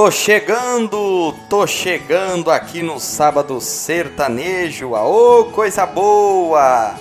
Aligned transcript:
Tô 0.00 0.10
chegando, 0.10 1.34
tô 1.50 1.66
chegando 1.66 2.50
aqui 2.50 2.82
no 2.82 2.98
sábado 2.98 3.60
sertanejo, 3.60 4.94
aô 4.94 5.44
coisa 5.52 5.84
boa! 5.84 6.94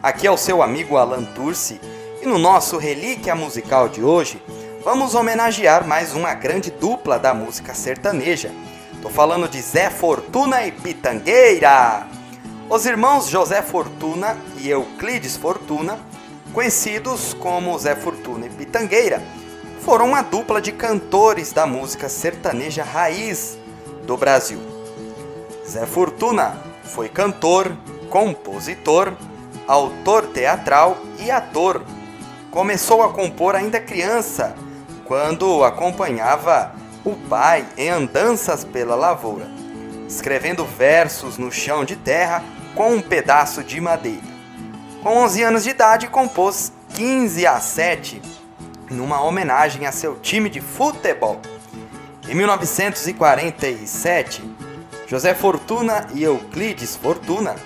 Aqui 0.00 0.24
é 0.24 0.30
o 0.30 0.36
seu 0.36 0.62
amigo 0.62 0.96
Alan 0.96 1.24
Turci 1.24 1.80
e 2.22 2.26
no 2.26 2.38
nosso 2.38 2.78
Relíquia 2.78 3.34
Musical 3.34 3.88
de 3.88 4.04
hoje 4.04 4.40
vamos 4.84 5.16
homenagear 5.16 5.84
mais 5.84 6.14
uma 6.14 6.32
grande 6.32 6.70
dupla 6.70 7.18
da 7.18 7.34
música 7.34 7.74
sertaneja. 7.74 8.52
Tô 9.02 9.08
falando 9.08 9.48
de 9.48 9.60
Zé 9.60 9.90
Fortuna 9.90 10.64
e 10.64 10.70
Pitangueira. 10.70 12.06
Os 12.70 12.86
irmãos 12.86 13.26
José 13.26 13.62
Fortuna 13.62 14.38
e 14.58 14.70
Euclides 14.70 15.36
Fortuna, 15.36 15.98
conhecidos 16.52 17.34
como 17.34 17.76
Zé 17.76 17.96
Fortuna 17.96 18.46
e 18.46 18.50
Pitangueira, 18.50 19.20
foram 19.84 20.06
uma 20.06 20.22
dupla 20.22 20.62
de 20.62 20.72
cantores 20.72 21.52
da 21.52 21.66
música 21.66 22.08
sertaneja 22.08 22.82
raiz 22.82 23.58
do 24.06 24.16
Brasil. 24.16 24.58
Zé 25.68 25.84
Fortuna 25.84 26.56
foi 26.84 27.06
cantor, 27.10 27.76
compositor, 28.08 29.12
autor 29.68 30.26
teatral 30.28 30.96
e 31.18 31.30
ator. 31.30 31.82
Começou 32.50 33.02
a 33.02 33.12
compor 33.12 33.54
ainda 33.54 33.78
criança, 33.78 34.54
quando 35.04 35.62
acompanhava 35.62 36.74
o 37.04 37.14
pai 37.14 37.66
em 37.76 37.90
andanças 37.90 38.64
pela 38.64 38.94
lavoura, 38.94 39.46
escrevendo 40.08 40.64
versos 40.64 41.36
no 41.36 41.52
chão 41.52 41.84
de 41.84 41.96
terra 41.96 42.42
com 42.74 42.94
um 42.94 43.02
pedaço 43.02 43.62
de 43.62 43.78
madeira. 43.82 44.34
Com 45.02 45.18
11 45.18 45.42
anos 45.42 45.64
de 45.64 45.70
idade, 45.70 46.08
compôs 46.08 46.72
15 46.94 47.46
a 47.46 47.60
7 47.60 48.43
numa 48.90 49.22
homenagem 49.22 49.86
a 49.86 49.92
seu 49.92 50.16
time 50.16 50.48
de 50.48 50.60
futebol. 50.60 51.40
Em 52.28 52.34
1947, 52.34 54.42
José 55.06 55.34
Fortuna 55.34 56.06
e 56.14 56.22
Euclides 56.22 56.96
Fortuna 56.96 57.56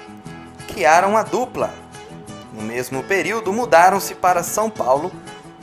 criaram 0.66 1.16
a 1.16 1.22
dupla. 1.22 1.72
No 2.52 2.62
mesmo 2.62 3.02
período, 3.04 3.52
mudaram-se 3.52 4.14
para 4.14 4.42
São 4.42 4.68
Paulo, 4.68 5.12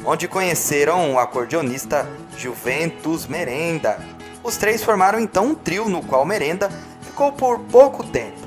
onde 0.05 0.27
conheceram 0.27 1.13
o 1.13 1.19
acordeonista 1.19 2.07
Juventus 2.37 3.27
Merenda. 3.27 3.99
Os 4.43 4.57
três 4.57 4.83
formaram 4.83 5.19
então 5.19 5.47
um 5.47 5.55
trio 5.55 5.89
no 5.89 6.01
qual 6.01 6.25
Merenda 6.25 6.69
ficou 7.01 7.31
por 7.31 7.59
pouco 7.59 8.03
tempo. 8.03 8.45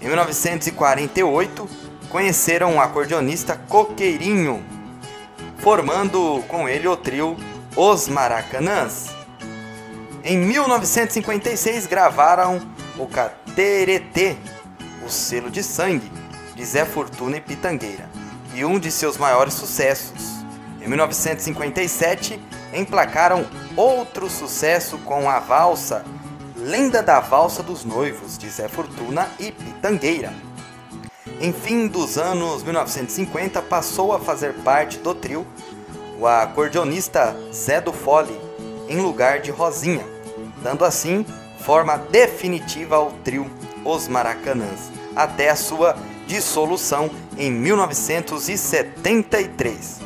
Em 0.00 0.06
1948, 0.06 1.68
conheceram 2.08 2.76
o 2.76 2.80
acordeonista 2.80 3.60
Coqueirinho, 3.68 4.64
formando 5.60 6.42
com 6.48 6.68
ele 6.68 6.88
o 6.88 6.96
trio 6.96 7.36
Os 7.76 8.08
Maracanãs. 8.08 9.10
Em 10.24 10.38
1956 10.38 11.86
gravaram 11.86 12.60
o 12.98 13.06
Cateretê, 13.06 14.36
o 15.04 15.10
selo 15.10 15.50
de 15.50 15.62
sangue, 15.62 16.10
de 16.54 16.64
Zé 16.64 16.84
Fortuna 16.84 17.36
e 17.36 17.40
Pitangueira, 17.40 18.08
e 18.54 18.64
um 18.64 18.78
de 18.78 18.90
seus 18.90 19.16
maiores 19.16 19.54
sucessos. 19.54 20.40
Em 20.80 20.88
1957 20.88 22.40
emplacaram 22.72 23.46
outro 23.76 24.28
sucesso 24.30 24.98
com 24.98 25.28
a 25.28 25.40
valsa 25.40 26.04
Lenda 26.56 27.02
da 27.02 27.20
Valsa 27.20 27.62
dos 27.62 27.86
Noivos, 27.86 28.36
de 28.36 28.46
Zé 28.50 28.68
Fortuna 28.68 29.30
e 29.38 29.50
Pitangueira. 29.50 30.30
Em 31.42 31.54
fim 31.54 31.86
dos 31.86 32.18
anos 32.18 32.62
1950, 32.62 33.62
passou 33.62 34.12
a 34.12 34.20
fazer 34.20 34.52
parte 34.56 34.98
do 34.98 35.14
trio 35.14 35.46
o 36.18 36.26
acordeonista 36.26 37.34
Zé 37.50 37.80
do 37.80 37.94
Fole, 37.94 38.38
em 38.90 39.00
lugar 39.00 39.40
de 39.40 39.50
Rosinha, 39.50 40.04
dando 40.62 40.84
assim 40.84 41.24
forma 41.60 41.96
definitiva 41.96 42.96
ao 42.96 43.12
trio 43.24 43.50
Os 43.86 44.06
Maracanãs, 44.06 44.92
até 45.16 45.48
a 45.48 45.56
sua 45.56 45.96
dissolução 46.26 47.10
em 47.38 47.50
1973. 47.50 49.98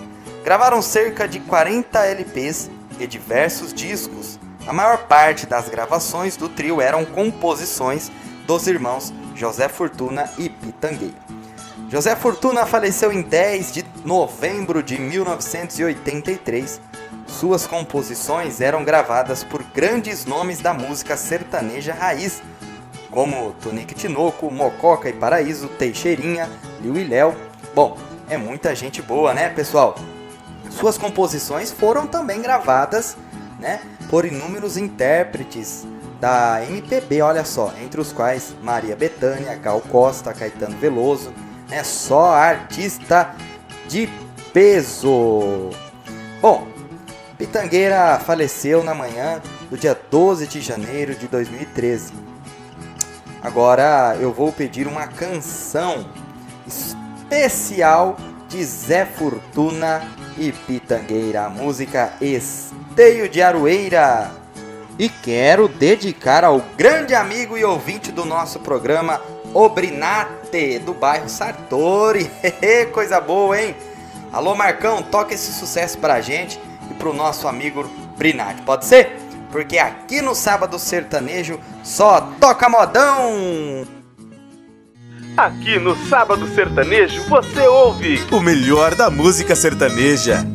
Gravaram 0.44 0.80
cerca 0.80 1.26
de 1.26 1.40
40 1.40 1.98
LPs 1.98 2.70
e 3.00 3.08
diversos 3.08 3.74
discos. 3.74 4.38
A 4.68 4.72
maior 4.72 5.08
parte 5.08 5.46
das 5.46 5.68
gravações 5.68 6.36
do 6.36 6.48
trio 6.48 6.80
eram 6.80 7.04
composições 7.04 8.08
dos 8.46 8.68
irmãos 8.68 9.12
José 9.34 9.68
Fortuna 9.68 10.30
e 10.38 10.48
Pitangueira. 10.48 11.14
José 11.88 12.16
Fortuna 12.16 12.64
faleceu 12.64 13.12
em 13.12 13.22
10 13.22 13.72
de 13.72 13.84
novembro 14.04 14.82
de 14.82 14.98
1983. 14.98 16.80
Suas 17.26 17.66
composições 17.66 18.60
eram 18.60 18.84
gravadas 18.84 19.42
por 19.44 19.62
grandes 19.62 20.24
nomes 20.24 20.60
da 20.60 20.72
música 20.72 21.16
sertaneja 21.16 21.92
raiz, 21.92 22.42
como 23.10 23.52
Tonique 23.62 23.94
Tinoco, 23.94 24.50
Mococa 24.50 25.08
e 25.08 25.12
Paraíso, 25.12 25.68
Teixeirinha, 25.68 26.50
Liu 26.80 26.96
e 26.96 27.04
Léo. 27.04 27.34
Bom, 27.74 27.98
é 28.28 28.36
muita 28.36 28.74
gente 28.74 29.02
boa, 29.02 29.34
né, 29.34 29.48
pessoal? 29.48 29.96
Suas 30.70 30.98
composições 30.98 31.70
foram 31.70 32.06
também 32.06 32.40
gravadas, 32.40 33.16
né, 33.58 33.80
por 34.08 34.24
inúmeros 34.24 34.76
intérpretes 34.76 35.86
da 36.20 36.64
MPB, 36.68 37.22
olha 37.22 37.44
só, 37.44 37.72
entre 37.82 38.00
os 38.00 38.12
quais 38.12 38.54
Maria 38.62 38.96
Bethânia, 38.96 39.56
Gal 39.56 39.80
Costa, 39.80 40.32
Caetano 40.32 40.76
Veloso, 40.76 41.32
é 41.70 41.82
só 41.82 42.32
artista 42.32 43.34
de 43.88 44.08
peso. 44.52 45.70
Bom, 46.40 46.66
Pitangueira 47.36 48.20
faleceu 48.20 48.82
na 48.82 48.94
manhã 48.94 49.42
do 49.68 49.76
dia 49.76 49.98
12 50.10 50.46
de 50.46 50.60
janeiro 50.60 51.14
de 51.14 51.26
2013. 51.26 52.12
Agora 53.42 54.16
eu 54.20 54.32
vou 54.32 54.52
pedir 54.52 54.86
uma 54.86 55.06
canção 55.06 56.06
especial 56.66 58.16
de 58.48 58.64
Zé 58.64 59.04
Fortuna 59.04 60.08
e 60.38 60.52
Pitangueira, 60.52 61.46
a 61.46 61.50
música 61.50 62.12
Esteio 62.20 63.28
de 63.28 63.42
Aroeira. 63.42 64.43
E 64.98 65.08
quero 65.08 65.66
dedicar 65.66 66.44
ao 66.44 66.60
grande 66.76 67.14
amigo 67.14 67.58
e 67.58 67.64
ouvinte 67.64 68.12
do 68.12 68.24
nosso 68.24 68.60
programa, 68.60 69.20
Obrinate, 69.52 70.78
do 70.78 70.94
bairro 70.94 71.28
Sartori. 71.28 72.30
Coisa 72.94 73.20
boa, 73.20 73.60
hein? 73.60 73.74
Alô, 74.32 74.54
Marcão, 74.54 75.02
toca 75.02 75.34
esse 75.34 75.52
sucesso 75.52 75.98
pra 75.98 76.20
gente 76.20 76.60
e 76.90 76.94
pro 76.94 77.12
nosso 77.12 77.48
amigo 77.48 77.88
Brinate, 78.16 78.62
pode 78.62 78.84
ser? 78.84 79.16
Porque 79.50 79.78
aqui 79.78 80.20
no 80.20 80.34
Sábado 80.34 80.78
Sertanejo 80.78 81.58
só 81.82 82.20
toca 82.40 82.68
modão! 82.68 83.84
Aqui 85.36 85.80
no 85.80 85.96
Sábado 86.08 86.46
Sertanejo 86.54 87.20
você 87.28 87.66
ouve 87.66 88.24
o 88.30 88.40
melhor 88.40 88.94
da 88.94 89.10
música 89.10 89.56
sertaneja. 89.56 90.46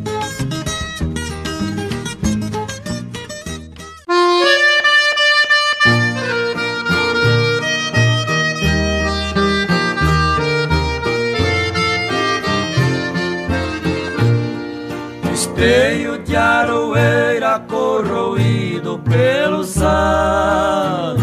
Pelo 18.99 19.63
sado. 19.63 21.19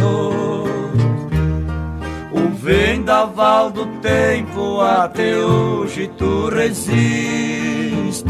O 2.33 2.49
vendaval 2.55 3.71
do 3.71 3.87
tempo 4.01 4.81
até 4.81 5.37
hoje 5.37 6.11
tu 6.19 6.51
resiste. 6.51 8.27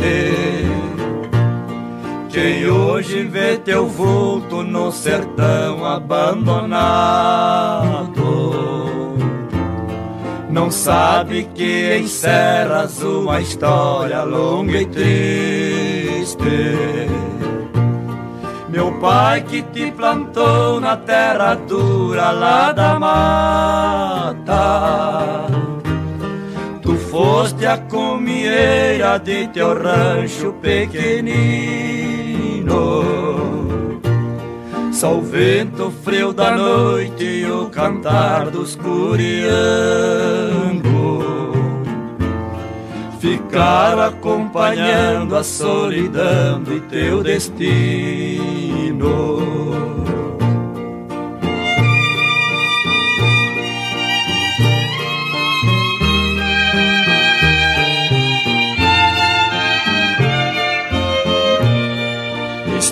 Quem 2.31 2.69
hoje 2.69 3.25
vê 3.25 3.57
teu 3.57 3.89
vulto 3.89 4.63
no 4.63 4.93
sertão 4.93 5.85
abandonado 5.85 7.17
não 10.57 10.71
sabe 10.71 11.49
que 11.55 11.99
encerras 11.99 13.03
uma 13.03 13.41
história 13.43 14.23
longa 14.23 14.81
e 14.81 14.87
triste. 14.87 15.96
Meu 18.69 18.93
pai 19.01 19.43
que 19.43 19.63
te 19.63 19.91
plantou 19.91 20.81
na 20.81 20.97
terra 20.97 21.55
dura 21.55 22.31
lá 22.31 22.73
da 22.73 22.99
mata. 22.99 24.47
Tu 26.83 26.95
foste 26.97 27.65
a 27.65 27.79
comieira 27.79 29.19
de 29.19 29.49
teu 29.49 29.73
rancho 29.75 30.53
pequenino. 30.61 31.37
Só 34.93 35.15
o 35.15 35.23
vento 35.23 35.91
frio 36.05 36.33
da 36.33 36.51
noite 36.57 37.25
e 37.25 37.51
o 37.51 37.71
cantar 37.71 38.51
dos 38.51 38.77
curiangos 38.77 39.37
ficar 43.27 43.99
acompanhando 43.99 45.35
a 45.35 45.43
solidão 45.43 46.63
do 46.63 46.81
teu 46.83 47.25
destino. 47.25 48.77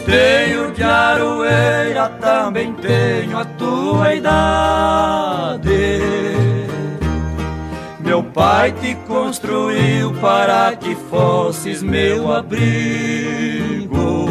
Tenho 0.06 0.70
de 0.72 0.82
aroeira, 0.82 2.08
também 2.20 2.72
tenho 2.74 3.38
a 3.38 3.44
tua 3.44 4.14
idade. 4.14 6.23
Meu 8.14 8.22
pai 8.22 8.70
te 8.70 8.94
construiu 9.08 10.12
para 10.20 10.76
que 10.76 10.94
fosses 10.94 11.82
meu 11.82 12.32
abrigo. 12.32 14.28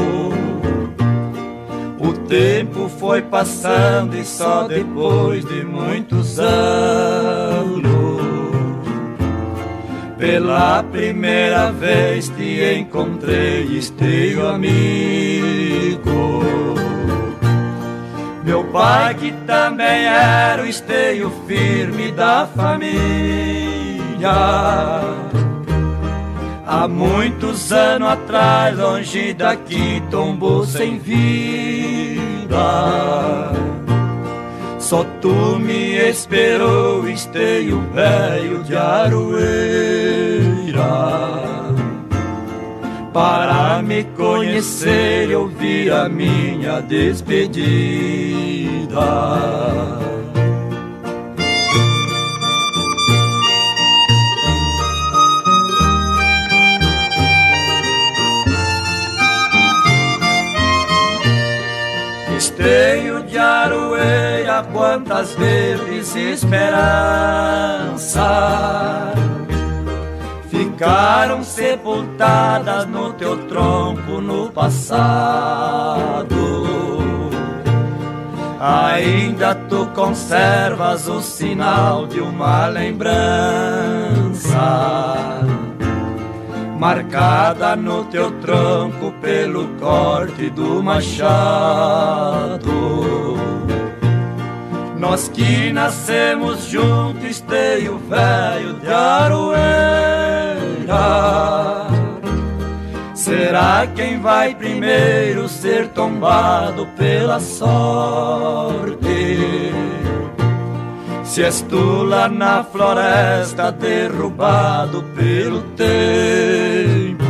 O 2.00 2.14
tempo 2.26 2.88
foi 2.88 3.22
passando 3.22 4.18
e 4.18 4.24
só 4.24 4.70
depois 4.70 5.44
de 5.44 5.66
muitos 5.66 6.40
anos 6.40 7.84
pela 10.18 10.82
primeira 10.84 11.70
vez 11.74 12.30
te 12.30 12.78
encontrei, 12.80 13.66
esteio 13.66 14.48
amigo. 14.48 16.53
Meu 18.44 18.64
pai, 18.66 19.16
que 19.16 19.32
também 19.48 20.06
era 20.06 20.62
o 20.62 20.66
esteio 20.66 21.32
firme 21.48 22.12
da 22.12 22.46
família, 22.46 22.92
há 26.68 26.88
muitos 26.90 27.72
anos 27.72 28.10
atrás, 28.10 28.78
longe 28.78 29.34
daqui, 29.34 30.04
tombou 30.12 30.66
sem 30.66 31.00
vida. 31.00 32.58
Só 34.78 35.06
tu 35.22 35.58
me 35.58 35.96
esperou, 36.10 37.08
esteio 37.08 37.80
velho 37.94 38.62
de 38.64 38.76
Aroeira 38.76 40.04
Para 43.14 43.82
me 43.84 44.04
conhecer 44.18 45.30
e 45.30 45.36
ouvir 45.36 45.92
a 45.94 46.10
minha 46.10 46.82
despedida. 46.82 47.60
Esteio 62.36 63.22
de 63.24 63.38
Aroeira, 63.38 64.66
quantas 64.74 65.36
vezes 65.36 66.16
esperança 66.16 67.54
ficaram 70.54 71.44
sepultadas 71.44 72.86
no 72.86 73.12
teu 73.14 73.36
tronco 73.48 74.22
no 74.22 74.52
passado. 74.52 76.28
Ainda 78.60 79.56
tu 79.56 79.88
conservas 79.88 81.08
o 81.08 81.20
sinal 81.22 82.06
de 82.06 82.22
uma 82.22 82.68
lembrança 82.68 83.02
marcada 86.78 87.76
no 87.76 88.06
teu 88.06 88.30
tronco 88.40 89.12
pelo 89.22 89.68
corte 89.80 90.52
do 90.52 90.84
machado. 90.84 91.34
Nós 95.04 95.28
que 95.28 95.74
nascemos 95.74 96.64
juntos, 96.68 97.26
esteio 97.26 97.98
velho 98.10 98.76
de 98.76 98.88
Aroeira. 98.88 99.60
Será 103.14 103.86
quem 103.94 104.22
vai 104.22 104.56
primeiro 104.56 105.50
ser 105.50 105.90
tombado 105.90 106.88
pela 106.98 107.42
sorte? 107.42 108.96
Se 111.26 111.44
és 111.44 111.62
tu 111.64 112.04
lá 112.04 112.30
na 112.30 112.64
floresta 112.64 113.74
derrubado 113.74 115.04
pelo 115.14 115.64
tempo, 115.76 117.23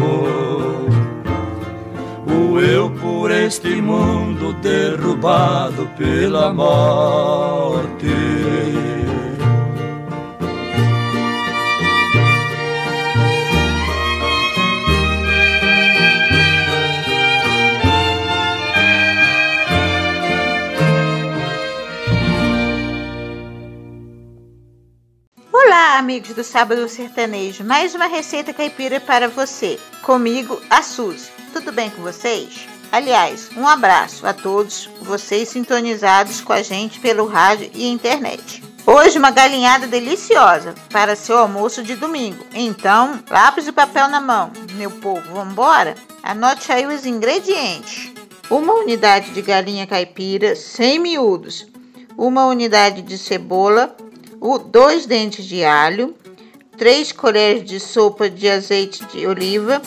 por 3.44 3.48
este 3.48 3.82
mundo 3.82 4.54
derrubado 4.54 5.86
pela 5.98 6.54
morte. 6.54 8.08
Olá, 25.52 25.98
amigos 25.98 26.34
do 26.34 26.44
Sábado 26.46 26.88
Sertanejo. 26.88 27.66
Mais 27.66 27.94
uma 27.94 28.06
receita 28.06 28.54
caipira 28.54 29.02
para 29.02 29.28
você. 29.28 29.78
Comigo, 30.02 30.62
a 30.70 30.82
Suzy. 30.82 31.30
Tudo 31.52 31.74
bem 31.74 31.90
com 31.90 32.02
vocês? 32.04 32.73
Aliás, 32.94 33.50
um 33.58 33.68
abraço 33.68 34.28
a 34.28 34.34
todos 34.34 34.88
vocês 35.02 35.50
sintonizados 35.50 36.42
com 36.42 36.54
a 36.54 36.62
gente 36.62 37.00
pelo 37.00 37.26
rádio 37.26 37.72
e 37.74 37.88
internet. 37.88 38.62
Hoje 38.86 39.18
uma 39.18 39.32
galinhada 39.32 39.88
deliciosa 39.88 40.76
para 40.92 41.16
seu 41.16 41.40
almoço 41.40 41.82
de 41.82 41.96
domingo. 41.96 42.46
Então, 42.54 43.20
lápis 43.32 43.68
e 43.68 43.72
papel 43.72 44.08
na 44.10 44.22
mão. 44.22 44.52
Meu 44.74 44.92
povo, 44.92 45.34
vambora? 45.34 45.96
Anote 46.22 46.72
aí 46.72 46.86
os 46.86 47.04
ingredientes. 47.04 48.12
Uma 48.48 48.76
unidade 48.76 49.32
de 49.32 49.42
galinha 49.42 49.88
caipira 49.88 50.56
sem 50.56 51.00
miúdos. 51.00 51.66
Uma 52.16 52.46
unidade 52.46 53.02
de 53.02 53.18
cebola, 53.18 53.98
dois 54.70 55.08
dentes 55.08 55.46
de 55.46 55.64
alho, 55.64 56.14
três 56.78 57.12
colheres 57.12 57.66
de 57.66 57.80
sopa 57.80 58.30
de 58.30 58.48
azeite 58.48 59.04
de 59.06 59.26
oliva, 59.26 59.82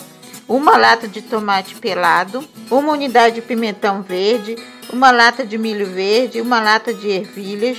uma 0.47 0.77
lata 0.77 1.07
de 1.07 1.21
tomate 1.21 1.75
pelado, 1.75 2.47
uma 2.71 2.93
unidade 2.93 3.35
de 3.35 3.41
pimentão 3.41 4.01
verde, 4.01 4.55
uma 4.91 5.11
lata 5.11 5.45
de 5.45 5.57
milho 5.57 5.85
verde, 5.85 6.39
uma 6.39 6.61
lata 6.61 6.93
de 6.93 7.09
ervilhas, 7.09 7.77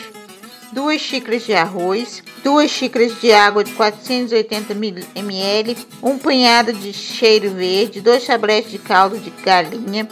duas 0.72 1.00
xícaras 1.00 1.44
de 1.44 1.54
arroz, 1.54 2.22
duas 2.44 2.70
xícaras 2.70 3.18
de 3.20 3.32
água 3.32 3.64
de 3.64 3.72
480 3.72 4.74
ml, 5.14 5.76
um 6.02 6.18
punhado 6.18 6.72
de 6.72 6.92
cheiro 6.92 7.50
verde, 7.50 8.00
dois 8.00 8.26
tabletes 8.26 8.70
de 8.70 8.78
caldo 8.78 9.18
de 9.18 9.30
galinha, 9.30 10.06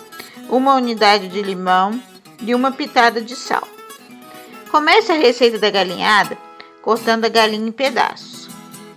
uma 0.48 0.74
unidade 0.74 1.28
de 1.28 1.42
limão 1.42 2.00
e 2.40 2.54
uma 2.54 2.72
pitada 2.72 3.20
de 3.20 3.36
sal. 3.36 3.66
Comece 4.70 5.12
a 5.12 5.16
receita 5.16 5.58
da 5.58 5.70
galinhada 5.70 6.38
cortando 6.86 7.24
a 7.24 7.28
galinha 7.28 7.68
em 7.68 7.72
pedaços 7.72 8.48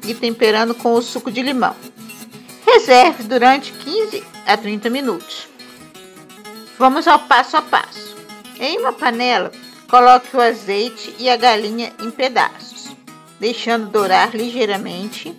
e 0.05 0.13
temperando 0.13 0.75
com 0.75 0.93
o 0.93 1.01
suco 1.01 1.31
de 1.31 1.41
limão. 1.41 1.75
Reserve 2.71 3.23
durante 3.23 3.71
15 3.71 4.23
a 4.45 4.55
30 4.55 4.91
minutos. 4.91 5.47
Vamos 6.77 7.07
ao 7.07 7.17
passo 7.17 7.57
a 7.57 7.63
passo. 7.63 8.15
Em 8.59 8.77
uma 8.77 8.93
panela, 8.93 9.51
coloque 9.89 10.37
o 10.37 10.39
azeite 10.39 11.15
e 11.17 11.27
a 11.31 11.35
galinha 11.35 11.91
em 11.99 12.11
pedaços, 12.11 12.95
deixando 13.39 13.89
dourar 13.89 14.35
ligeiramente. 14.35 15.35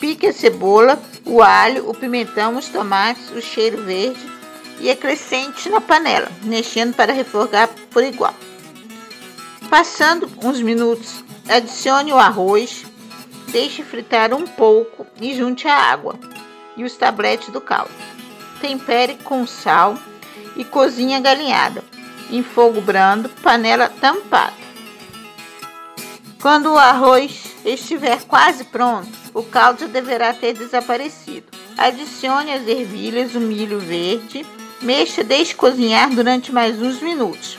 Pique 0.00 0.26
a 0.26 0.32
cebola, 0.32 0.98
o 1.26 1.42
alho, 1.42 1.90
o 1.90 1.94
pimentão, 1.94 2.56
os 2.56 2.66
tomates, 2.68 3.30
o 3.30 3.42
cheiro 3.42 3.82
verde 3.82 4.26
e 4.80 4.90
acrescente 4.90 5.68
na 5.68 5.82
panela, 5.82 6.32
mexendo 6.44 6.94
para 6.94 7.12
refogar 7.12 7.68
por 7.90 8.02
igual. 8.02 8.34
Passando 9.68 10.30
uns 10.42 10.62
minutos, 10.62 11.22
Adicione 11.46 12.10
o 12.10 12.16
arroz, 12.16 12.86
deixe 13.48 13.82
fritar 13.82 14.32
um 14.32 14.46
pouco 14.46 15.06
e 15.20 15.34
junte 15.36 15.68
a 15.68 15.76
água 15.76 16.18
e 16.76 16.84
os 16.84 16.96
tabletes 16.96 17.48
do 17.48 17.60
caldo. 17.60 17.92
Tempere 18.60 19.16
com 19.24 19.46
sal 19.46 19.98
e 20.56 20.64
cozinhe 20.64 21.14
a 21.14 21.20
galinhada 21.20 21.82
em 22.30 22.42
fogo 22.42 22.80
brando, 22.80 23.28
panela 23.28 23.88
tampada. 23.88 24.64
Quando 26.40 26.72
o 26.72 26.78
arroz 26.78 27.54
estiver 27.64 28.22
quase 28.24 28.64
pronto, 28.64 29.08
o 29.32 29.42
caldo 29.42 29.80
já 29.80 29.86
deverá 29.86 30.32
ter 30.34 30.52
desaparecido. 30.52 31.46
Adicione 31.76 32.52
as 32.52 32.66
ervilhas, 32.66 33.34
o 33.34 33.40
milho 33.40 33.78
verde, 33.78 34.44
mexa 34.80 35.24
deixe 35.24 35.54
cozinhar 35.54 36.10
durante 36.10 36.52
mais 36.52 36.80
uns 36.80 37.00
minutos 37.00 37.58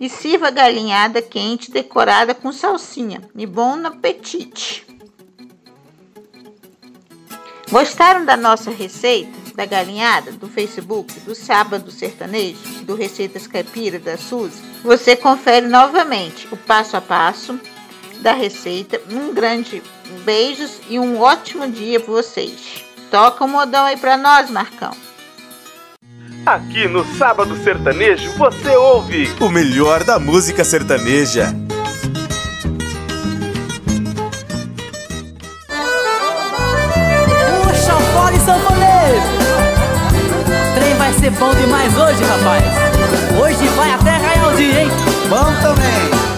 e 0.00 0.08
sirva 0.08 0.50
galinhada 0.50 1.22
quente 1.22 1.70
decorada 1.70 2.34
com 2.34 2.52
salsinha. 2.52 3.22
E 3.34 3.46
bom 3.46 3.74
apetite! 3.86 4.93
Gostaram 7.74 8.24
da 8.24 8.36
nossa 8.36 8.70
receita 8.70 9.32
da 9.56 9.66
galinhada 9.66 10.30
do 10.30 10.46
Facebook 10.46 11.12
do 11.22 11.34
Sábado 11.34 11.90
Sertanejo 11.90 12.56
do 12.84 12.94
Receitas 12.94 13.48
Caipira 13.48 13.98
da 13.98 14.16
Suzy? 14.16 14.62
Você 14.84 15.16
confere 15.16 15.66
novamente 15.66 16.46
o 16.52 16.56
passo 16.56 16.96
a 16.96 17.00
passo 17.00 17.58
da 18.20 18.32
receita. 18.32 19.00
Um 19.10 19.34
grande 19.34 19.82
beijos 20.24 20.78
e 20.88 21.00
um 21.00 21.20
ótimo 21.20 21.68
dia 21.68 21.98
para 21.98 22.12
vocês. 22.12 22.84
Toca 23.10 23.42
o 23.42 23.48
um 23.48 23.50
modão 23.50 23.84
aí 23.84 23.96
para 23.96 24.16
nós, 24.16 24.48
Marcão. 24.48 24.92
Aqui 26.46 26.86
no 26.86 27.04
Sábado 27.16 27.56
Sertanejo 27.56 28.30
você 28.38 28.76
ouve 28.76 29.28
o 29.40 29.48
melhor 29.48 30.04
da 30.04 30.20
música 30.20 30.62
sertaneja. 30.62 31.52
Ser 41.24 41.30
bom 41.30 41.54
demais 41.54 41.96
hoje, 41.96 42.22
rapaz! 42.22 42.64
Hoje 43.40 43.66
vai 43.68 43.92
até 43.92 44.18
dia, 44.56 44.82
hein? 44.82 44.90
Bom 45.30 45.54
também! 45.62 46.33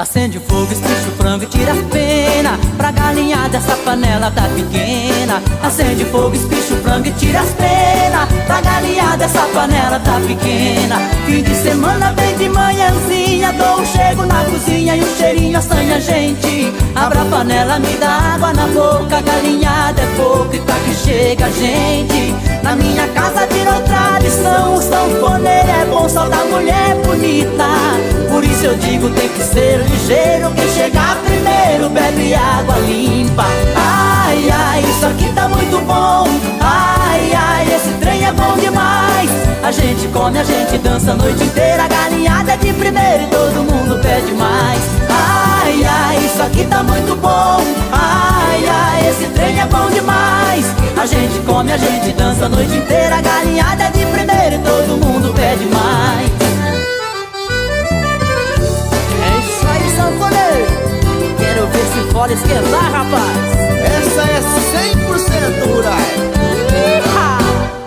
Acende 0.00 0.38
o 0.38 0.40
fogo, 0.40 0.72
espicha 0.72 1.08
o 1.08 1.16
frango 1.18 1.44
e 1.44 1.46
tira 1.46 1.72
a 1.72 1.76
pena. 1.90 2.58
Pra 2.78 2.90
galinhada 2.90 3.58
essa 3.58 3.76
panela 3.76 4.30
tá 4.30 4.44
pequena. 4.44 5.42
Acende 5.62 6.04
o 6.04 6.06
fogo, 6.06 6.34
espicha 6.34 6.72
o 6.72 6.78
frango 6.78 7.06
e 7.06 7.12
tira 7.12 7.40
as 7.40 7.50
penas 7.50 8.00
Pra 8.46 8.62
galinhada 8.62 9.26
essa 9.26 9.42
panela 9.52 10.00
tá 10.00 10.18
pequena. 10.26 10.96
Fim 11.26 11.42
de 11.42 11.54
semana 11.54 12.14
vem 12.14 12.34
de 12.38 12.48
manhãzinha. 12.48 13.52
Dou 13.52 13.80
um 13.80 13.84
chego 13.84 14.24
na 14.24 14.42
cozinha 14.44 14.96
e 14.96 15.04
um 15.04 15.16
cheirinho 15.16 15.58
assanha 15.58 15.96
a 15.96 16.00
gente. 16.00 16.72
Abra 16.94 17.20
a 17.20 17.24
panela, 17.26 17.78
me 17.78 17.94
dá 17.98 18.34
água 18.34 18.54
na 18.54 18.66
boca. 18.68 19.20
Galinhada 19.20 20.00
é 20.00 20.06
pouco 20.16 20.54
e 20.54 20.60
tá 20.60 20.76
que 20.76 20.94
chega 20.94 21.50
gente. 21.52 22.34
Na 22.62 22.74
minha 22.74 23.06
casa 23.08 23.46
virou 23.46 23.80
tradição. 23.82 24.76
O 24.76 24.80
sanfoneiro 24.80 25.68
é 25.68 25.84
bom 25.84 26.08
só 26.08 26.26
da 26.26 26.42
mulher 26.46 26.96
bonita. 27.04 27.68
Por 28.30 28.44
isso 28.44 28.64
eu 28.64 28.74
digo 28.76 29.10
tem 29.10 29.28
que 29.28 29.42
ser 29.42 29.89
ligeiro 29.90 30.50
Quem 30.54 30.68
chegar 30.70 31.16
primeiro 31.24 31.88
bebe 31.88 32.34
água 32.34 32.76
limpa. 32.78 33.44
Ai, 33.76 34.50
ai, 34.50 34.80
isso 34.82 35.06
aqui 35.06 35.32
tá 35.34 35.48
muito 35.48 35.80
bom. 35.84 36.26
Ai, 36.60 37.32
ai, 37.34 37.74
esse 37.74 37.92
trem 38.00 38.24
é 38.24 38.32
bom 38.32 38.56
demais. 38.58 39.30
A 39.62 39.70
gente 39.70 40.08
come, 40.08 40.38
a 40.38 40.44
gente 40.44 40.78
dança 40.78 41.12
a 41.12 41.14
noite 41.14 41.42
inteira. 41.44 41.86
Galinhada 41.88 42.52
é 42.52 42.56
de 42.56 42.72
primeiro 42.72 43.24
e 43.24 43.26
todo 43.26 43.64
mundo 43.64 44.00
pede 44.02 44.32
mais. 44.32 44.80
Ai, 45.08 45.84
ai, 45.84 46.24
isso 46.24 46.42
aqui 46.42 46.64
tá 46.66 46.82
muito 46.82 47.16
bom. 47.16 47.62
Ai, 47.92 48.64
ai, 48.68 49.08
esse 49.10 49.26
trem 49.30 49.60
é 49.60 49.66
bom 49.66 49.90
demais. 49.90 50.66
A 50.96 51.06
gente 51.06 51.38
come, 51.46 51.72
a 51.72 51.76
gente 51.76 52.12
dança 52.12 52.46
a 52.46 52.48
noite 52.48 52.74
inteira. 52.74 53.20
Galinhada 53.20 53.84
é 53.84 53.90
de 53.90 54.06
primeiro 54.06 54.54
e 54.54 54.58
todo 54.58 54.88
mundo 54.88 54.99
fora 62.20 62.34
esquentar, 62.34 62.92
rapaz. 62.92 63.22
Essa 63.82 64.20
é 64.20 64.40
100% 64.92 65.74
rural. 65.74 65.96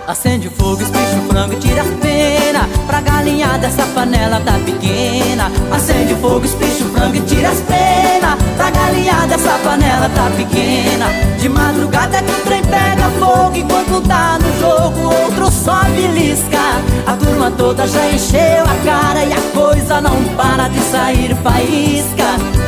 Acende 0.08 0.48
o 0.48 0.50
fogo, 0.50 0.82
espicha 0.82 1.16
o 1.24 1.28
frango 1.28 1.52
e 1.52 1.56
tira 1.56 1.82
a 1.82 1.84
pena. 1.84 2.68
Pra 2.84 3.00
galinhada 3.00 3.68
essa 3.68 3.86
panela 3.86 4.40
tá 4.40 4.58
pequena. 4.64 5.52
Acende 5.70 6.14
o 6.14 6.16
fogo, 6.16 6.44
espicha 6.44 6.84
o 6.84 6.88
frango 6.88 7.14
e 7.14 7.20
tira 7.20 7.48
as 7.48 7.60
penas 7.60 8.36
Pra 8.56 8.70
galinhada 8.70 9.34
essa 9.34 9.58
panela 9.62 10.08
tá 10.08 10.30
pequena. 10.36 11.06
De 11.38 11.48
madrugada 11.48 12.20
que 12.20 12.32
o 12.32 12.44
trem 12.44 12.62
pega 12.62 13.10
fogo. 13.20 13.56
Enquanto 13.56 14.00
tá 14.08 14.38
no 14.40 14.60
jogo 14.60 15.14
outro 15.14 15.50
só 15.52 15.84
belisca 15.84 16.82
turma 17.44 17.50
toda 17.52 17.86
já 17.86 18.10
encheu 18.10 18.62
a 18.62 18.84
cara 18.84 19.24
E 19.24 19.32
a 19.32 19.40
coisa 19.52 20.00
não 20.00 20.22
para 20.36 20.68
de 20.68 20.80
sair 20.80 21.34
faísca 21.36 22.24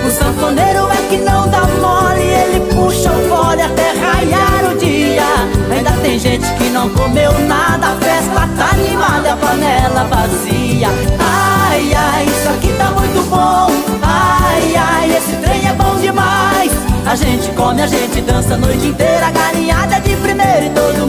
O 0.06 0.10
sanfoneiro 0.10 0.88
é 0.90 1.08
que 1.08 1.18
não 1.18 1.48
dá 1.48 1.62
mole 1.80 2.22
Ele 2.22 2.60
puxa 2.74 3.10
o 3.10 3.28
fole 3.28 3.62
até 3.62 3.92
raiar 3.92 4.72
o 4.72 4.76
dia 4.76 5.24
Ainda 5.70 5.90
tem 6.02 6.18
gente 6.18 6.46
que 6.54 6.70
não 6.70 6.88
comeu 6.90 7.32
nada, 7.40 7.88
a 7.88 7.96
festa 7.96 8.48
tá 8.56 8.70
animada, 8.72 9.32
a 9.32 9.36
panela 9.36 10.04
vazia. 10.04 10.88
Ai, 11.18 11.92
ai, 11.92 12.24
isso 12.24 12.48
aqui 12.48 12.72
tá 12.78 12.90
muito 12.92 13.28
bom. 13.28 13.66
Ai, 14.02 14.76
ai, 14.76 15.16
esse 15.16 15.36
trem 15.36 15.68
é 15.68 15.72
bom 15.72 15.96
demais. 15.96 16.70
A 17.04 17.14
gente 17.16 17.50
come, 17.50 17.82
a 17.82 17.86
gente 17.86 18.20
dança 18.20 18.54
a 18.54 18.56
noite 18.56 18.86
inteira, 18.86 19.30
galinhada 19.30 20.00
de 20.00 20.16
primeiro 20.16 20.66
e 20.66 20.70
todo 20.70 21.05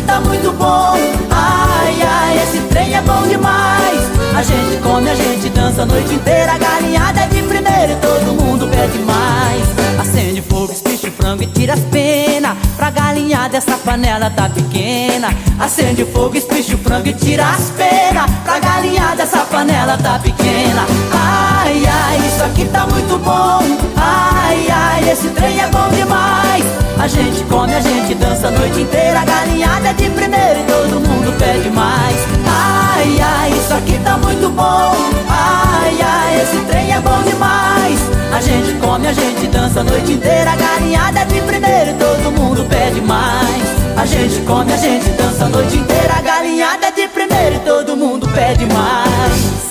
aqui 0.00 0.02
tá 0.02 0.20
muito 0.20 0.52
bom. 0.52 0.94
Ai, 1.30 2.02
ai, 2.02 2.42
esse 2.42 2.58
trem 2.68 2.94
é 2.94 3.02
bom 3.02 3.22
demais. 3.28 4.00
A 4.34 4.42
gente 4.42 4.80
come, 4.82 5.10
a 5.10 5.14
gente 5.14 5.48
dança 5.50 5.82
a 5.82 5.86
noite 5.86 6.14
inteira, 6.14 6.56
galinhada 6.58 7.26
de 7.26 7.42
primeiro 7.42 7.92
e 7.92 7.96
todo 7.96 8.42
mundo 8.42 8.68
pede 8.68 8.98
mais. 9.00 10.00
Acende 10.00 10.42
fogo, 10.42 10.72
espicha 10.72 11.08
o 11.08 11.12
frango 11.12 11.42
e 11.42 11.46
tira 11.46 11.74
as 11.74 11.80
penas. 11.80 12.56
Pra 12.76 12.90
galinhada 12.90 13.56
essa 13.56 13.76
panela 13.76 14.30
tá 14.30 14.48
pequena. 14.48 15.28
Acende 15.58 16.04
fogo, 16.06 16.36
espicha 16.36 16.74
o 16.74 16.78
frango 16.78 17.08
e 17.08 17.12
tira 17.12 17.44
as 17.48 17.70
penas. 17.70 18.30
Pra 18.44 18.58
galinhada 18.58 19.22
essa 19.22 19.44
panela 19.44 19.98
tá 19.98 20.18
pequena. 20.18 20.86
Ai, 21.12 21.82
ai, 21.86 22.18
isso 22.26 22.42
aqui 22.44 22.64
tá 22.66 22.86
muito 22.86 23.18
bom. 23.18 23.60
Ai, 23.96 24.66
ai, 24.70 25.10
esse 25.10 25.28
trem 25.28 25.60
é 25.60 25.68
bom 25.68 25.88
demais 25.90 26.49
A 27.00 27.08
gente 27.08 27.42
come, 27.44 27.74
a 27.74 27.80
gente 27.80 28.14
dança 28.14 28.48
a 28.48 28.50
noite 28.50 28.82
inteira. 28.82 29.24
Galinhada 29.24 29.94
de 29.94 30.10
primeiro 30.10 30.60
e 30.60 30.64
todo 30.64 31.00
mundo 31.00 31.34
pede 31.38 31.70
mais. 31.70 32.16
Ai, 32.46 33.18
ai, 33.18 33.52
isso 33.52 33.72
aqui 33.72 33.98
tá 34.04 34.18
muito 34.18 34.50
bom. 34.50 34.94
Ai, 35.26 35.98
ai, 35.98 36.42
esse 36.42 36.58
trem 36.66 36.92
é 36.92 37.00
bom 37.00 37.22
demais. 37.22 37.98
A 38.36 38.40
gente 38.42 38.74
come, 38.78 39.06
a 39.06 39.14
gente 39.14 39.46
dança 39.46 39.80
a 39.80 39.84
noite 39.84 40.12
inteira. 40.12 40.54
Galinhada 40.54 41.24
de 41.24 41.40
primeiro 41.40 41.90
e 41.90 41.94
todo 41.94 42.32
mundo 42.32 42.66
pede 42.68 43.00
mais. 43.00 43.62
A 43.96 44.04
gente 44.04 44.38
come, 44.42 44.70
a 44.70 44.76
gente 44.76 45.08
dança 45.12 45.46
a 45.46 45.48
noite 45.48 45.76
inteira. 45.78 46.20
Galinhada 46.20 46.92
de 46.92 47.08
primeiro 47.08 47.56
e 47.56 47.60
todo 47.60 47.96
mundo 47.96 48.28
pede 48.28 48.66
mais 48.66 49.69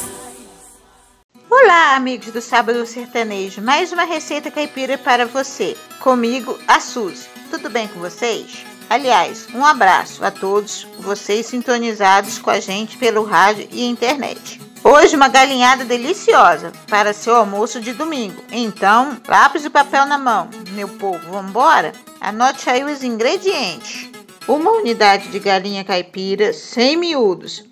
Olá, 1.71 1.95
amigos 1.95 2.31
do 2.31 2.41
Sábado 2.41 2.83
Sertanejo. 2.83 3.61
Mais 3.61 3.91
uma 3.91 4.03
receita 4.03 4.49
caipira 4.49 4.97
para 4.97 5.27
você. 5.27 5.77
Comigo, 5.99 6.57
a 6.67 6.79
Suzy. 6.79 7.27
Tudo 7.51 7.69
bem 7.69 7.87
com 7.87 7.99
vocês? 7.99 8.65
Aliás, 8.89 9.47
um 9.53 9.63
abraço 9.63 10.25
a 10.25 10.31
todos 10.31 10.87
vocês 10.97 11.45
sintonizados 11.45 12.39
com 12.39 12.49
a 12.49 12.59
gente 12.59 12.97
pelo 12.97 13.23
rádio 13.23 13.67
e 13.71 13.85
internet. 13.85 14.59
Hoje 14.83 15.15
uma 15.15 15.27
galinhada 15.27 15.85
deliciosa 15.85 16.71
para 16.87 17.13
seu 17.13 17.35
almoço 17.35 17.79
de 17.79 17.93
domingo. 17.93 18.41
Então, 18.51 19.15
lápis 19.27 19.63
e 19.63 19.69
papel 19.69 20.07
na 20.07 20.17
mão. 20.17 20.49
Meu 20.71 20.87
povo, 20.87 21.19
vamos 21.29 21.51
embora? 21.51 21.93
Anote 22.19 22.67
aí 22.67 22.83
os 22.83 23.03
ingredientes. 23.03 24.09
Uma 24.47 24.71
unidade 24.71 25.27
de 25.27 25.37
galinha 25.37 25.83
caipira, 25.83 26.51
100 26.51 26.97
miúdos. 26.97 27.63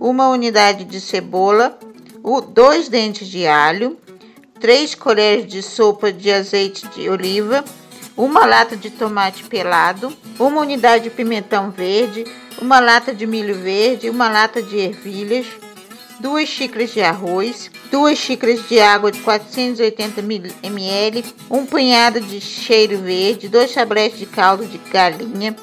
Uma 0.00 0.28
unidade 0.28 0.84
de 0.84 1.00
cebola, 1.00 1.78
dois 2.40 2.88
dentes 2.88 3.28
de 3.28 3.46
alho, 3.46 3.98
três 4.58 4.94
colheres 4.94 5.46
de 5.46 5.62
sopa 5.62 6.10
de 6.10 6.30
azeite 6.30 6.88
de 6.88 7.08
oliva, 7.10 7.62
uma 8.16 8.46
lata 8.46 8.76
de 8.76 8.88
tomate 8.88 9.44
pelado, 9.44 10.10
uma 10.38 10.62
unidade 10.62 11.04
de 11.04 11.10
pimentão 11.10 11.70
verde, 11.70 12.24
uma 12.62 12.80
lata 12.80 13.12
de 13.12 13.26
milho 13.26 13.54
verde, 13.56 14.08
uma 14.08 14.30
lata 14.30 14.62
de 14.62 14.78
ervilhas, 14.78 15.46
duas 16.18 16.48
xícaras 16.48 16.94
de 16.94 17.02
arroz, 17.02 17.70
duas 17.90 18.16
xícaras 18.16 18.66
de 18.68 18.80
água 18.80 19.12
de 19.12 19.20
480 19.20 20.22
ml, 20.62 21.24
um 21.50 21.66
punhado 21.66 22.20
de 22.22 22.40
cheiro 22.40 22.98
verde, 22.98 23.48
dois 23.48 23.74
tabletes 23.74 24.18
de 24.18 24.26
caldo 24.26 24.64
de 24.64 24.78
galinha, 24.78 25.54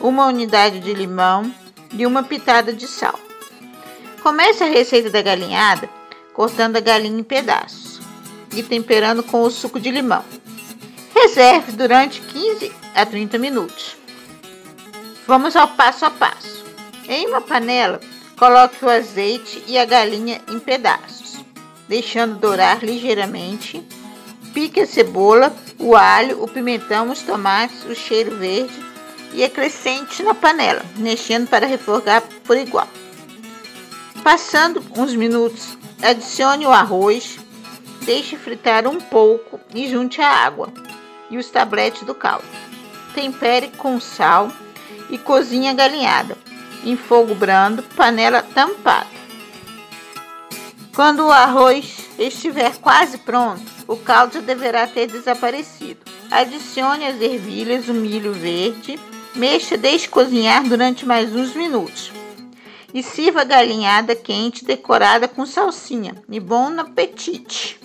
uma 0.00 0.26
unidade 0.26 0.80
de 0.80 0.94
limão 0.94 1.52
e 1.92 2.06
uma 2.06 2.22
pitada 2.22 2.72
de 2.72 2.86
sal. 2.86 3.18
Comece 4.22 4.64
a 4.64 4.68
receita 4.68 5.10
da 5.10 5.20
galinhada 5.20 5.95
cortando 6.36 6.76
a 6.76 6.80
galinha 6.80 7.18
em 7.18 7.24
pedaços 7.24 7.98
e 8.54 8.62
temperando 8.62 9.22
com 9.22 9.42
o 9.42 9.50
suco 9.50 9.80
de 9.80 9.90
limão. 9.90 10.22
Reserve 11.14 11.72
durante 11.72 12.20
15 12.20 12.70
a 12.94 13.06
30 13.06 13.38
minutos. 13.38 13.96
Vamos 15.26 15.56
ao 15.56 15.68
passo 15.68 16.04
a 16.04 16.10
passo. 16.10 16.62
Em 17.08 17.26
uma 17.26 17.40
panela, 17.40 18.00
coloque 18.38 18.84
o 18.84 18.88
azeite 18.90 19.64
e 19.66 19.78
a 19.78 19.86
galinha 19.86 20.42
em 20.46 20.58
pedaços, 20.60 21.42
deixando 21.88 22.38
dourar 22.38 22.84
ligeiramente. 22.84 23.82
Pique 24.52 24.80
a 24.80 24.86
cebola, 24.86 25.54
o 25.78 25.96
alho, 25.96 26.42
o 26.42 26.48
pimentão, 26.48 27.10
os 27.10 27.22
tomates, 27.22 27.82
o 27.84 27.94
cheiro 27.94 28.36
verde 28.36 28.74
e 29.32 29.42
acrescente 29.42 30.22
na 30.22 30.34
panela, 30.34 30.84
mexendo 30.96 31.48
para 31.48 31.66
refogar 31.66 32.22
por 32.44 32.56
igual. 32.56 32.88
Passando 34.22 34.82
uns 34.96 35.14
minutos, 35.14 35.76
adicione 36.02 36.66
o 36.66 36.70
arroz, 36.70 37.38
deixe 38.02 38.36
fritar 38.36 38.86
um 38.86 39.00
pouco 39.00 39.60
e 39.74 39.88
junte 39.88 40.20
a 40.20 40.28
água 40.28 40.72
e 41.30 41.38
os 41.38 41.50
tabletes 41.50 42.02
do 42.02 42.14
caldo. 42.14 42.44
Tempere 43.14 43.68
com 43.76 44.00
sal 44.00 44.50
e 45.10 45.18
cozinhe 45.18 45.68
a 45.68 45.74
galinhada 45.74 46.36
em 46.84 46.96
fogo 46.96 47.34
brando, 47.34 47.82
panela 47.82 48.42
tampada. 48.42 49.16
Quando 50.94 51.26
o 51.26 51.32
arroz 51.32 52.08
estiver 52.18 52.76
quase 52.76 53.18
pronto, 53.18 53.62
o 53.88 53.96
caldo 53.96 54.34
já 54.34 54.40
deverá 54.40 54.86
ter 54.86 55.06
desaparecido. 55.06 56.00
Adicione 56.30 57.06
as 57.06 57.20
ervilhas, 57.20 57.88
o 57.88 57.94
milho 57.94 58.32
verde 58.32 58.98
Mexa, 59.36 59.76
deixe 59.76 60.08
cozinhar 60.08 60.66
durante 60.66 61.04
mais 61.04 61.34
uns 61.36 61.54
minutos. 61.54 62.10
E 62.94 63.02
sirva 63.02 63.44
galinhada 63.44 64.14
quente 64.14 64.64
decorada 64.64 65.28
com 65.28 65.44
salsinha. 65.44 66.14
E 66.28 66.40
bom 66.40 66.68
apetite! 66.78 67.78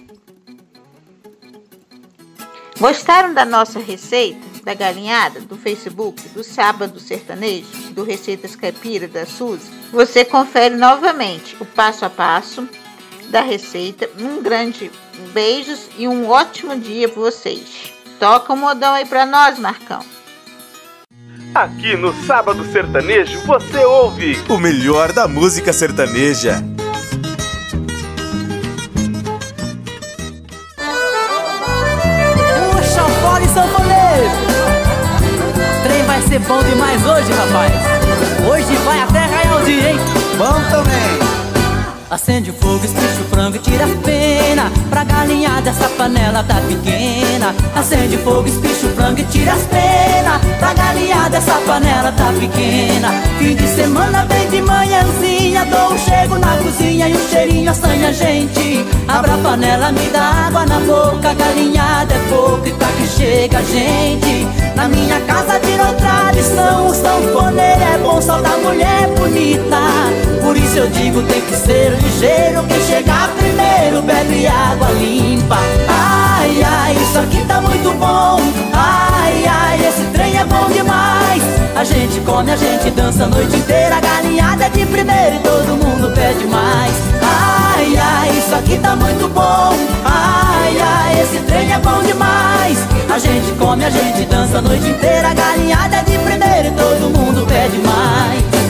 Gostaram 2.79 3.33
da 3.33 3.45
nossa 3.45 3.79
receita 3.79 4.51
da 4.63 4.73
galinhada 4.73 5.41
do 5.41 5.55
Facebook, 5.57 6.29
do 6.29 6.43
Sábado 6.43 6.99
Sertanejo, 6.99 7.67
do 7.91 8.03
Receitas 8.03 8.55
Caipira 8.55 9.07
da 9.07 9.25
Suzy? 9.25 9.69
Você 9.91 10.23
confere 10.23 10.75
novamente 10.75 11.55
o 11.59 11.65
passo 11.65 12.05
a 12.05 12.09
passo 12.09 12.67
da 13.29 13.41
receita. 13.41 14.09
Um 14.19 14.41
grande 14.41 14.91
beijos 15.33 15.87
e 15.97 16.07
um 16.07 16.29
ótimo 16.29 16.77
dia 16.79 17.07
para 17.07 17.21
vocês. 17.21 17.93
Toca 18.19 18.53
o 18.53 18.55
um 18.55 18.59
modão 18.59 18.93
aí 18.93 19.05
para 19.05 19.25
nós, 19.25 19.57
Marcão. 19.57 20.03
Aqui 21.53 21.97
no 21.97 22.13
Sábado 22.25 22.63
Sertanejo 22.71 23.39
você 23.45 23.83
ouve 23.83 24.37
o 24.47 24.57
melhor 24.57 25.11
da 25.11 25.27
música 25.27 25.73
sertaneja. 25.73 26.63
Puxa 32.71 33.03
fora 33.21 33.43
e 33.43 33.47
sanfoneiro! 33.47 34.31
Trem 35.83 36.03
vai 36.03 36.21
ser 36.21 36.39
bom 36.39 36.63
demais 36.63 37.05
hoje, 37.05 37.31
rapaz. 37.33 37.73
Hoje 38.49 38.75
vai 38.85 39.01
até 39.01 39.31
dia, 39.65 39.91
hein? 39.91 39.97
Bom 40.37 40.61
também. 40.69 41.20
Acende 42.11 42.49
o 42.49 42.53
fogo, 42.53 42.83
espicha 42.83 43.21
o 43.21 43.29
frango 43.29 43.55
e 43.55 43.59
tira 43.59 43.85
a 43.85 44.03
pena. 44.03 44.69
Pra 44.89 45.05
galinhada 45.05 45.69
essa 45.69 45.87
panela 45.91 46.43
tá 46.43 46.55
pequena. 46.55 47.55
Acende 47.73 48.17
o 48.17 48.19
fogo, 48.19 48.49
espicha 48.49 48.87
o 48.87 48.89
frango 48.89 49.21
e 49.21 49.23
tira 49.23 49.53
as 49.53 49.63
penas 49.63 50.41
Pra 50.59 50.73
galinhada 50.73 51.37
essa 51.37 51.53
panela 51.65 52.11
tá 52.11 52.33
pequena. 52.37 53.11
Fim 53.39 53.55
de 53.55 53.65
semana 53.65 54.25
bem 54.25 54.45
de 54.49 54.61
manhãzinha. 54.61 55.63
Dou 55.63 55.93
um 55.93 55.97
chego 55.97 56.37
na 56.37 56.57
cozinha 56.57 57.07
e 57.07 57.15
um 57.15 57.29
cheirinho 57.29 57.71
assanha 57.71 58.09
a 58.09 58.11
gente. 58.11 58.85
Abra 59.07 59.35
a 59.35 59.37
panela, 59.37 59.93
me 59.93 60.05
dá 60.09 60.47
água 60.47 60.65
na 60.65 60.81
boca. 60.81 61.33
Galinhada 61.33 62.13
é 62.13 62.19
pouco 62.27 62.67
e 62.67 62.73
tá 62.73 62.87
que 62.87 63.07
chega 63.07 63.63
gente. 63.63 64.45
Na 64.75 64.89
minha 64.89 65.17
casa 65.21 65.59
virou 65.59 65.93
tradição. 65.93 66.87
O 66.87 66.93
sanfoneiro 66.93 67.81
é 67.81 67.97
bom 67.99 68.21
só 68.21 68.41
da 68.41 68.57
mulher 68.57 69.07
bonita 69.17 69.90
isso 70.71 70.79
eu 70.79 70.87
digo 70.87 71.21
tem 71.23 71.41
que 71.41 71.53
ser 71.53 71.91
ligeiro 72.01 72.63
Quem 72.63 72.81
chegar 72.85 73.27
primeiro 73.35 74.01
bebe 74.01 74.47
água 74.47 74.87
limpa. 74.91 75.57
Ai, 75.89 76.63
ai, 76.63 76.95
isso 76.95 77.19
aqui 77.19 77.43
tá 77.45 77.59
muito 77.59 77.91
bom. 77.99 78.39
Ai, 78.71 79.45
ai, 79.45 79.87
esse 79.87 80.03
trem 80.13 80.37
é 80.37 80.45
bom 80.45 80.69
demais. 80.71 81.43
A 81.75 81.83
gente 81.83 82.21
come, 82.21 82.51
a 82.51 82.55
gente 82.55 82.89
dança 82.91 83.25
a 83.25 83.27
noite 83.27 83.53
inteira. 83.53 83.99
Galinhada 83.99 84.63
é 84.63 84.69
de 84.69 84.85
primeiro 84.85 85.35
e 85.35 85.39
todo 85.39 85.75
mundo 85.75 86.13
pede 86.15 86.45
mais. 86.45 86.93
Ai, 87.21 87.97
ai, 87.97 88.29
isso 88.37 88.55
aqui 88.55 88.77
tá 88.77 88.95
muito 88.95 89.27
bom. 89.27 89.75
Ai, 90.05 90.77
ai, 90.79 91.21
esse 91.21 91.39
trem 91.47 91.73
é 91.73 91.79
bom 91.79 92.01
demais. 92.03 92.77
A 93.13 93.19
gente 93.19 93.51
come, 93.59 93.83
a 93.83 93.89
gente 93.89 94.23
dança 94.25 94.59
a 94.59 94.61
noite 94.61 94.87
inteira. 94.87 95.33
Galinhada 95.33 95.97
é 95.97 96.03
de 96.03 96.17
primeiro 96.17 96.67
e 96.69 96.71
todo 96.71 97.09
mundo 97.09 97.45
pede 97.45 97.77
mais 97.79 98.60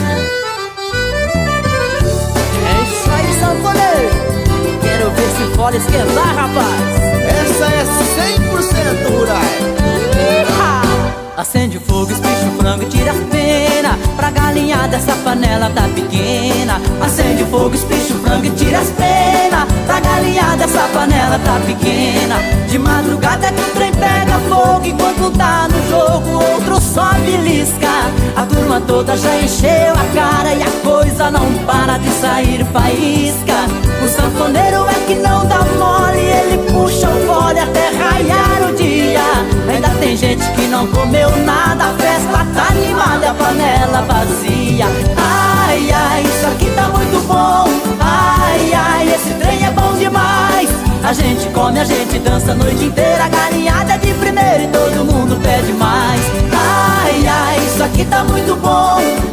esquentar, 5.82 6.34
rapaz. 6.34 7.02
Essa 7.26 7.64
é 7.64 7.84
100% 8.38 9.10
rural. 9.10 9.72
Acende 11.36 11.78
o 11.78 11.80
fogo, 11.80 12.12
espicha 12.12 12.46
o 12.46 12.56
frango 12.56 12.82
e 12.84 12.86
tira 12.86 13.10
a 13.10 13.14
pena. 13.14 13.98
Pra 14.16 14.30
galinhada 14.30 14.96
essa 14.96 15.12
panela 15.24 15.70
tá 15.70 15.88
pequena. 15.94 16.80
Acende 17.00 17.42
o 17.42 17.46
fogo, 17.46 17.74
espicha 17.74 18.14
o 18.14 18.18
frango 18.20 18.46
e 18.46 18.50
tira 18.50 18.78
as 18.78 18.90
penas 18.90 19.66
Pra 19.86 19.98
galinhada 19.98 20.64
essa 20.64 20.88
panela 20.92 21.38
tá 21.40 21.58
pequena. 21.66 22.36
De 22.68 22.78
madrugada 22.78 23.50
que 23.50 23.60
o 23.60 23.74
trem 23.74 23.92
pega 23.92 24.38
fogo. 24.48 24.86
Enquanto 24.86 25.36
tá 25.36 25.68
no 25.68 25.88
jogo 25.88 26.44
outro 26.52 26.80
só 26.80 27.12
belisca 27.14 27.88
A 28.36 28.46
turma 28.46 28.80
toda 28.80 29.16
já 29.16 29.34
encheu 29.40 29.92
a 29.92 30.14
cara 30.14 30.54
E 30.54 30.62
a 30.62 30.70
coisa 30.82 31.30
não 31.30 31.52
para 31.64 31.98
de 31.98 32.10
sair 32.10 32.64
faísca 32.72 33.91
O 34.02 34.08
sanfoneiro 34.08 34.84
é 34.88 35.06
que 35.06 35.14
não 35.14 35.46
dá 35.46 35.58
mole 35.78 36.18
Ele 36.18 36.58
puxa 36.72 37.08
o 37.08 37.26
fole 37.26 37.60
até 37.60 37.88
raiar 37.90 38.68
o 38.68 38.74
dia. 38.74 39.20
Ainda 39.72 39.90
tem 40.00 40.16
gente 40.16 40.44
que 40.52 40.62
não 40.62 40.88
comeu 40.88 41.30
nada 41.44 41.84
A 41.84 41.94
festa 41.94 42.46
tá 42.52 42.66
animada, 42.70 43.30
a 43.30 43.34
panela 43.34 44.02
vazia. 44.02 44.86
Ai, 45.16 45.90
ai, 45.92 46.22
isso 46.22 46.46
aqui 46.48 46.70
tá 46.74 46.88
muito 46.88 47.24
bom. 47.28 47.64
Ai, 48.00 48.74
ai, 48.74 49.14
esse 49.14 49.34
trem 49.34 49.64
é 49.64 49.70
bom 49.70 49.92
demais. 49.96 50.68
A 51.04 51.12
gente 51.12 51.46
come, 51.50 51.78
a 51.78 51.84
gente 51.84 52.18
dança 52.18 52.52
a 52.52 52.54
noite 52.54 52.84
inteira 52.84 53.28
Galinhada 53.28 53.98
de 53.98 54.12
primeiro 54.14 54.64
e 54.64 54.68
todo 54.68 55.04
mundo 55.04 55.40
pede 55.42 55.72
mais. 55.74 56.20
Ai, 56.52 57.24
ai, 57.26 57.58
isso 57.66 57.82
aqui 57.84 58.04
tá 58.04 58.24
muito 58.24 58.56
bom 58.56 59.31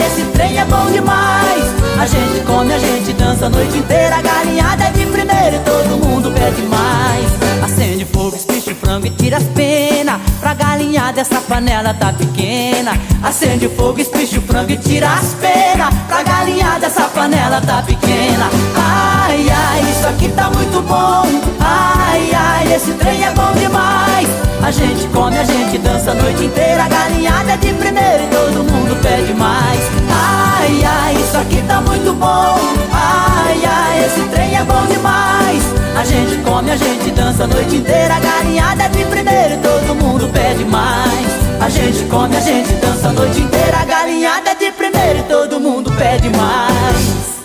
esse 0.00 0.22
trem 0.32 0.58
é 0.58 0.64
bom 0.64 0.90
demais. 0.90 1.64
A 1.98 2.06
gente 2.06 2.40
come, 2.46 2.72
a 2.72 2.78
gente 2.78 3.12
dança 3.12 3.46
a 3.46 3.48
noite 3.48 3.76
inteira. 3.76 4.20
Galinhada 4.22 4.90
de 4.90 5.06
primeiro 5.06 5.56
e 5.56 5.58
todo 5.60 6.04
mundo 6.04 6.32
pede 6.32 6.62
mais. 6.62 7.62
Acende 7.64 8.04
fogo, 8.06 8.36
e 9.00 9.10
tira 9.10 9.38
as 9.38 9.44
penas 9.44 10.20
Pra 10.38 10.54
galinhada 10.54 11.20
essa 11.20 11.40
panela 11.40 11.94
tá 11.94 12.12
pequena. 12.12 12.92
Acende 13.22 13.66
o 13.66 13.70
fogo, 13.70 14.00
espicha 14.00 14.38
o 14.38 14.42
frango 14.42 14.72
e 14.72 14.76
tira 14.76 15.08
as 15.08 15.34
penas 15.34 15.94
Pra 16.06 16.22
galinhada 16.22 16.86
essa 16.86 17.08
panela 17.08 17.60
tá 17.60 17.82
pequena. 17.82 18.50
Ai, 18.76 19.46
ai, 19.48 19.80
isso 19.90 20.06
aqui 20.06 20.28
tá 20.30 20.50
muito 20.50 20.82
bom. 20.82 21.22
Ai, 21.60 22.30
ai, 22.34 22.74
esse 22.74 22.92
trem 22.92 23.24
é 23.24 23.30
bom 23.30 23.52
demais. 23.58 24.28
A 24.62 24.70
gente 24.70 25.06
come, 25.08 25.38
a 25.38 25.44
gente 25.44 25.78
dança 25.78 26.10
a 26.10 26.14
noite 26.14 26.44
inteira. 26.44 26.86
Galinhada 26.88 27.56
de 27.56 27.72
primeiro 27.72 28.24
e 28.24 28.26
todo 28.26 28.64
mundo 28.70 29.00
pede 29.00 29.32
mais. 29.34 29.80
Ai, 30.10 30.84
ai, 30.84 31.14
isso 31.14 31.38
aqui 31.38 31.62
tá 31.66 31.80
muito 31.80 32.12
bom. 32.14 32.58
Ai, 32.92 33.62
ai, 33.64 34.04
esse 34.04 34.20
trem 34.28 34.54
é 34.56 34.64
bom 34.64 34.84
demais 34.86 35.81
A 36.02 36.04
gente 36.04 36.36
come, 36.38 36.68
a 36.68 36.76
gente 36.76 37.10
dança 37.12 37.44
a 37.44 37.46
noite 37.46 37.76
inteira. 37.76 38.18
Galinhada 38.18 38.88
de 38.88 39.04
primeiro 39.04 39.56
todo 39.62 39.94
mundo 39.94 40.28
pede 40.32 40.64
mais. 40.64 41.28
A 41.60 41.68
gente 41.68 42.02
come, 42.06 42.36
a 42.36 42.40
gente 42.40 42.72
dança 42.72 43.10
a 43.10 43.12
noite 43.12 43.40
inteira. 43.40 43.84
Galinhada 43.84 44.52
de 44.56 44.72
primeiro 44.72 45.22
todo 45.28 45.60
mundo 45.60 45.92
pede 45.92 46.28
mais 46.30 47.41